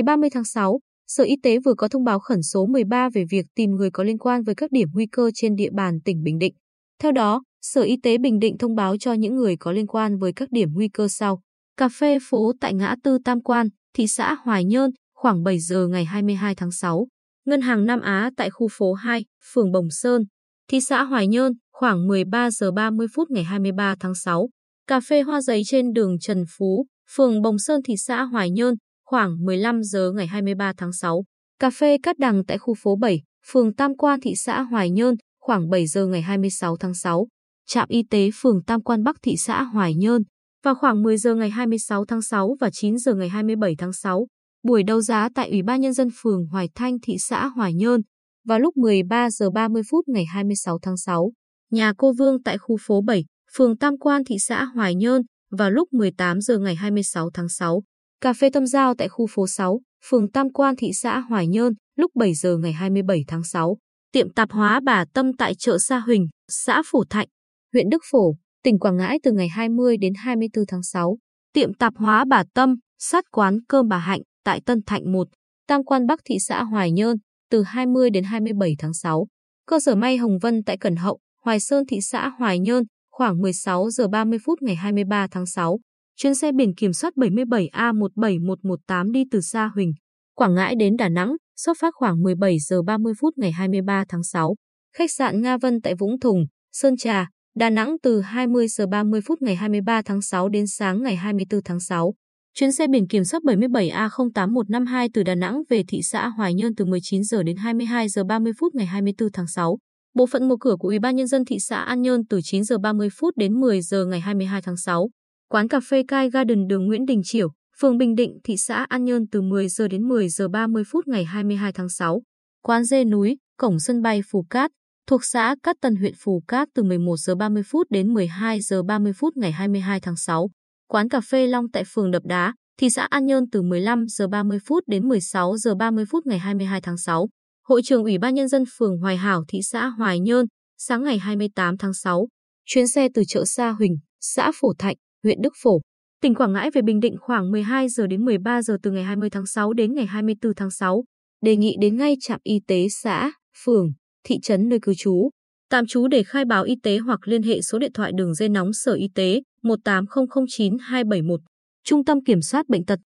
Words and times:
Ngày 0.00 0.04
30 0.04 0.30
tháng 0.30 0.44
6, 0.44 0.80
Sở 1.06 1.24
Y 1.24 1.36
tế 1.42 1.58
vừa 1.64 1.74
có 1.74 1.88
thông 1.88 2.04
báo 2.04 2.18
khẩn 2.18 2.42
số 2.42 2.66
13 2.66 3.08
về 3.14 3.24
việc 3.30 3.46
tìm 3.54 3.70
người 3.70 3.90
có 3.90 4.04
liên 4.04 4.18
quan 4.18 4.42
với 4.42 4.54
các 4.54 4.72
điểm 4.72 4.88
nguy 4.92 5.06
cơ 5.12 5.30
trên 5.34 5.54
địa 5.54 5.70
bàn 5.72 5.98
tỉnh 6.04 6.22
Bình 6.22 6.38
Định. 6.38 6.54
Theo 7.02 7.12
đó, 7.12 7.42
Sở 7.60 7.82
Y 7.82 7.96
tế 8.02 8.18
Bình 8.18 8.38
Định 8.38 8.58
thông 8.58 8.74
báo 8.74 8.96
cho 8.96 9.12
những 9.12 9.36
người 9.36 9.56
có 9.56 9.72
liên 9.72 9.86
quan 9.86 10.18
với 10.18 10.32
các 10.36 10.48
điểm 10.52 10.68
nguy 10.72 10.88
cơ 10.88 11.08
sau. 11.08 11.40
Cà 11.76 11.88
phê 11.88 12.18
phố 12.22 12.52
tại 12.60 12.74
ngã 12.74 12.94
tư 13.02 13.18
Tam 13.24 13.42
Quan, 13.42 13.68
thị 13.94 14.06
xã 14.06 14.34
Hoài 14.34 14.64
Nhơn, 14.64 14.90
khoảng 15.14 15.42
7 15.42 15.58
giờ 15.58 15.88
ngày 15.88 16.04
22 16.04 16.54
tháng 16.54 16.72
6. 16.72 17.06
Ngân 17.46 17.60
hàng 17.60 17.86
Nam 17.86 18.00
Á 18.00 18.30
tại 18.36 18.50
khu 18.50 18.68
phố 18.70 18.92
2, 18.92 19.24
phường 19.52 19.72
Bồng 19.72 19.90
Sơn, 19.90 20.22
thị 20.68 20.80
xã 20.80 21.02
Hoài 21.02 21.26
Nhơn, 21.26 21.52
khoảng 21.72 22.06
13 22.06 22.50
giờ 22.50 22.70
30 22.72 23.06
phút 23.14 23.30
ngày 23.30 23.44
23 23.44 23.94
tháng 24.00 24.14
6. 24.14 24.48
Cà 24.86 25.00
phê 25.00 25.22
hoa 25.22 25.40
giấy 25.40 25.62
trên 25.66 25.92
đường 25.92 26.18
Trần 26.20 26.44
Phú, 26.58 26.86
phường 27.14 27.42
Bồng 27.42 27.58
Sơn, 27.58 27.80
thị 27.84 27.94
xã 27.96 28.22
Hoài 28.22 28.50
Nhơn, 28.50 28.74
khoảng 29.10 29.44
15 29.44 29.82
giờ 29.82 30.12
ngày 30.12 30.26
23 30.26 30.72
tháng 30.76 30.92
6. 30.92 31.24
Cà 31.58 31.70
phê 31.70 31.98
Cát 32.02 32.18
Đằng 32.18 32.44
tại 32.44 32.58
khu 32.58 32.74
phố 32.74 32.96
7, 32.96 33.22
phường 33.46 33.74
Tam 33.74 33.96
Quan, 33.96 34.20
thị 34.20 34.34
xã 34.36 34.60
Hoài 34.60 34.90
Nhơn, 34.90 35.14
khoảng 35.40 35.70
7 35.70 35.86
giờ 35.86 36.06
ngày 36.06 36.22
26 36.22 36.76
tháng 36.76 36.94
6. 36.94 37.26
Trạm 37.66 37.88
y 37.88 38.02
tế 38.10 38.30
phường 38.34 38.62
Tam 38.62 38.82
Quan 38.82 39.02
Bắc 39.02 39.16
thị 39.22 39.36
xã 39.36 39.62
Hoài 39.62 39.94
Nhơn, 39.94 40.22
vào 40.64 40.74
khoảng 40.74 41.02
10 41.02 41.16
giờ 41.16 41.34
ngày 41.34 41.50
26 41.50 42.04
tháng 42.04 42.22
6 42.22 42.56
và 42.60 42.70
9 42.72 42.98
giờ 42.98 43.14
ngày 43.14 43.28
27 43.28 43.74
tháng 43.78 43.92
6. 43.92 44.26
Buổi 44.62 44.82
đấu 44.82 45.00
giá 45.00 45.28
tại 45.34 45.50
Ủy 45.50 45.62
ban 45.62 45.80
Nhân 45.80 45.92
dân 45.92 46.08
phường 46.22 46.46
Hoài 46.46 46.68
Thanh 46.74 46.98
thị 47.02 47.18
xã 47.18 47.46
Hoài 47.46 47.74
Nhơn, 47.74 48.00
vào 48.46 48.58
lúc 48.58 48.76
13 48.76 49.30
giờ 49.30 49.50
30 49.50 49.82
phút 49.90 50.08
ngày 50.08 50.24
26 50.24 50.78
tháng 50.82 50.96
6. 50.96 51.32
Nhà 51.70 51.92
cô 51.98 52.12
Vương 52.18 52.42
tại 52.42 52.58
khu 52.58 52.76
phố 52.80 53.00
7, 53.00 53.24
phường 53.56 53.78
Tam 53.78 53.98
Quan 53.98 54.24
thị 54.24 54.36
xã 54.38 54.64
Hoài 54.64 54.94
Nhơn, 54.94 55.22
vào 55.50 55.70
lúc 55.70 55.92
18 55.92 56.40
giờ 56.40 56.58
ngày 56.58 56.74
26 56.74 57.30
tháng 57.34 57.48
6. 57.48 57.82
Cà 58.20 58.32
phê 58.32 58.50
Tâm 58.52 58.66
Giao 58.66 58.94
tại 58.94 59.08
khu 59.08 59.26
phố 59.30 59.46
6, 59.46 59.80
phường 60.04 60.30
Tam 60.30 60.52
Quan 60.52 60.76
thị 60.76 60.90
xã 60.92 61.18
Hoài 61.18 61.46
Nhơn, 61.46 61.72
lúc 61.96 62.10
7 62.14 62.34
giờ 62.34 62.56
ngày 62.56 62.72
27 62.72 63.24
tháng 63.28 63.44
6. 63.44 63.76
Tiệm 64.12 64.32
tạp 64.32 64.52
hóa 64.52 64.80
Bà 64.84 65.04
Tâm 65.14 65.36
tại 65.36 65.54
chợ 65.58 65.78
Sa 65.78 65.98
Huỳnh, 65.98 66.28
xã 66.48 66.82
Phổ 66.86 67.04
Thạnh, 67.10 67.28
huyện 67.72 67.88
Đức 67.90 68.02
Phổ, 68.10 68.34
tỉnh 68.62 68.78
Quảng 68.78 68.96
Ngãi 68.96 69.18
từ 69.22 69.32
ngày 69.32 69.48
20 69.48 69.96
đến 69.96 70.12
24 70.16 70.64
tháng 70.68 70.82
6. 70.82 71.18
Tiệm 71.52 71.74
tạp 71.74 71.92
hóa 71.96 72.24
Bà 72.28 72.44
Tâm, 72.54 72.74
sát 72.98 73.24
quán 73.32 73.58
cơm 73.68 73.88
bà 73.88 73.98
Hạnh 73.98 74.20
tại 74.44 74.60
Tân 74.66 74.82
Thạnh 74.86 75.12
1, 75.12 75.28
Tam 75.66 75.84
Quan 75.84 76.06
Bắc 76.06 76.20
thị 76.24 76.34
xã 76.40 76.62
Hoài 76.62 76.90
Nhơn, 76.92 77.16
từ 77.50 77.62
20 77.62 78.10
đến 78.10 78.24
27 78.24 78.74
tháng 78.78 78.94
6. 78.94 79.26
Cơ 79.66 79.80
sở 79.80 79.94
may 79.94 80.16
Hồng 80.16 80.38
Vân 80.42 80.62
tại 80.66 80.76
Cần 80.80 80.96
Hậu, 80.96 81.18
Hoài 81.44 81.60
Sơn 81.60 81.84
thị 81.88 82.00
xã 82.00 82.28
Hoài 82.28 82.58
Nhơn, 82.58 82.84
khoảng 83.10 83.40
16 83.40 83.90
giờ 83.90 84.08
30 84.08 84.38
phút 84.44 84.62
ngày 84.62 84.76
23 84.76 85.26
tháng 85.30 85.46
6. 85.46 85.78
Chuyến 86.22 86.34
xe 86.34 86.52
biển 86.52 86.74
kiểm 86.74 86.92
soát 86.92 87.14
77A17118 87.16 89.12
đi 89.12 89.24
từ 89.30 89.40
Sa 89.40 89.70
Huỳnh, 89.74 89.92
Quảng 90.34 90.54
Ngãi 90.54 90.74
đến 90.78 90.96
Đà 90.96 91.08
Nẵng, 91.08 91.36
xuất 91.56 91.76
phát 91.80 91.94
khoảng 91.94 92.22
17 92.22 92.58
giờ 92.58 92.82
30 92.82 93.12
phút 93.20 93.38
ngày 93.38 93.52
23 93.52 94.04
tháng 94.08 94.22
6. 94.22 94.54
Khách 94.96 95.10
sạn 95.10 95.42
Nga 95.42 95.56
Vân 95.56 95.80
tại 95.80 95.94
Vũng 95.94 96.20
Thùng, 96.20 96.44
Sơn 96.72 96.96
Trà, 96.96 97.28
Đà 97.56 97.70
Nẵng 97.70 97.96
từ 98.02 98.20
20 98.20 98.68
giờ 98.68 98.86
30 98.86 99.20
phút 99.26 99.42
ngày 99.42 99.56
23 99.56 100.02
tháng 100.02 100.22
6 100.22 100.48
đến 100.48 100.66
sáng 100.66 101.02
ngày 101.02 101.16
24 101.16 101.60
tháng 101.64 101.80
6. 101.80 102.14
Chuyến 102.54 102.72
xe 102.72 102.86
biển 102.86 103.08
kiểm 103.08 103.24
soát 103.24 103.42
77A08152 103.42 105.08
từ 105.14 105.22
Đà 105.22 105.34
Nẵng 105.34 105.62
về 105.68 105.82
thị 105.88 106.00
xã 106.02 106.28
Hoài 106.28 106.54
Nhơn 106.54 106.74
từ 106.74 106.84
19 106.84 107.24
giờ 107.24 107.42
đến 107.42 107.56
22 107.56 108.08
giờ 108.08 108.24
30 108.24 108.52
phút 108.60 108.74
ngày 108.74 108.86
24 108.86 109.28
tháng 109.32 109.46
6. 109.46 109.78
Bộ 110.14 110.26
phận 110.26 110.48
một 110.48 110.56
cửa 110.60 110.76
của 110.78 110.88
Ủy 110.88 110.98
ban 110.98 111.16
nhân 111.16 111.26
dân 111.26 111.44
thị 111.44 111.56
xã 111.60 111.76
An 111.76 112.02
Nhơn 112.02 112.26
từ 112.26 112.40
9 112.42 112.64
giờ 112.64 112.78
30 112.78 113.08
phút 113.20 113.36
đến 113.36 113.60
10 113.60 113.80
giờ 113.82 114.04
ngày 114.04 114.20
22 114.20 114.62
tháng 114.62 114.76
6. 114.76 115.08
Quán 115.52 115.68
cà 115.68 115.80
phê 115.80 116.02
Kai 116.08 116.30
Garden 116.30 116.66
đường 116.66 116.86
Nguyễn 116.86 117.06
Đình 117.06 117.20
Chiểu, 117.24 117.48
phường 117.80 117.98
Bình 117.98 118.14
Định, 118.14 118.38
thị 118.44 118.56
xã 118.56 118.86
An 118.88 119.04
Nhơn 119.04 119.26
từ 119.32 119.42
10 119.42 119.68
giờ 119.68 119.88
đến 119.88 120.08
10 120.08 120.28
giờ 120.28 120.48
30 120.48 120.82
phút 120.86 121.08
ngày 121.08 121.24
22 121.24 121.72
tháng 121.72 121.88
6. 121.88 122.22
Quán 122.62 122.84
Dê 122.84 123.04
Núi, 123.04 123.36
cổng 123.56 123.78
sân 123.78 124.02
bay 124.02 124.20
Phù 124.30 124.46
Cát, 124.50 124.70
thuộc 125.06 125.24
xã 125.24 125.56
Cát 125.62 125.76
Tân 125.80 125.96
huyện 125.96 126.12
Phù 126.18 126.42
Cát 126.48 126.68
từ 126.74 126.82
11 126.82 127.16
giờ 127.16 127.34
30 127.34 127.62
phút 127.66 127.86
đến 127.90 128.14
12 128.14 128.60
giờ 128.60 128.82
30 128.82 129.12
phút 129.12 129.36
ngày 129.36 129.52
22 129.52 130.00
tháng 130.00 130.16
6. 130.16 130.50
Quán 130.88 131.08
cà 131.08 131.20
phê 131.20 131.46
Long 131.46 131.70
tại 131.72 131.84
phường 131.94 132.10
Đập 132.10 132.22
Đá, 132.24 132.54
thị 132.80 132.90
xã 132.90 133.06
An 133.10 133.26
Nhơn 133.26 133.44
từ 133.52 133.62
15 133.62 134.04
giờ 134.08 134.28
30 134.28 134.58
phút 134.66 134.84
đến 134.86 135.08
16 135.08 135.56
giờ 135.56 135.74
30 135.74 136.04
phút 136.10 136.26
ngày 136.26 136.38
22 136.38 136.80
tháng 136.80 136.98
6. 136.98 137.28
Hội 137.68 137.82
trường 137.84 138.02
Ủy 138.02 138.18
ban 138.18 138.34
nhân 138.34 138.48
dân 138.48 138.64
phường 138.78 138.98
Hoài 138.98 139.16
Hảo, 139.16 139.44
thị 139.48 139.58
xã 139.62 139.86
Hoài 139.86 140.20
Nhơn, 140.20 140.46
sáng 140.78 141.02
ngày 141.02 141.18
28 141.18 141.78
tháng 141.78 141.94
6. 141.94 142.28
Chuyến 142.66 142.88
xe 142.88 143.08
từ 143.14 143.22
chợ 143.28 143.44
Sa 143.44 143.70
Huỳnh, 143.70 143.96
xã 144.20 144.52
Phổ 144.60 144.72
Thạnh, 144.78 144.96
huyện 145.24 145.42
Đức 145.42 145.52
Phổ, 145.62 145.80
tỉnh 146.22 146.34
Quảng 146.34 146.52
Ngãi 146.52 146.70
về 146.70 146.82
Bình 146.82 147.00
Định 147.00 147.16
khoảng 147.20 147.50
12 147.50 147.88
giờ 147.88 148.06
đến 148.06 148.24
13 148.24 148.62
giờ 148.62 148.76
từ 148.82 148.90
ngày 148.90 149.04
20 149.04 149.30
tháng 149.30 149.46
6 149.46 149.72
đến 149.72 149.94
ngày 149.94 150.06
24 150.06 150.54
tháng 150.54 150.70
6. 150.70 151.04
Đề 151.44 151.56
nghị 151.56 151.76
đến 151.80 151.96
ngay 151.96 152.16
trạm 152.20 152.40
y 152.42 152.60
tế 152.66 152.88
xã, 152.88 153.32
phường, 153.64 153.92
thị 154.24 154.38
trấn 154.42 154.68
nơi 154.68 154.78
cư 154.82 154.94
trú, 154.94 155.30
tạm 155.70 155.86
trú 155.86 156.08
để 156.08 156.22
khai 156.22 156.44
báo 156.44 156.64
y 156.64 156.74
tế 156.82 156.98
hoặc 156.98 157.28
liên 157.28 157.42
hệ 157.42 157.60
số 157.60 157.78
điện 157.78 157.92
thoại 157.92 158.12
đường 158.14 158.34
dây 158.34 158.48
nóng 158.48 158.72
Sở 158.72 158.92
Y 158.92 159.08
tế 159.14 159.42
18009271, 159.62 161.40
Trung 161.84 162.04
tâm 162.04 162.24
Kiểm 162.24 162.42
soát 162.42 162.68
Bệnh 162.68 162.84
tật 162.84 162.98